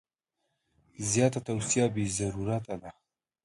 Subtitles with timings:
[1.09, 2.91] زیاته توصیه بې ضرورته ده.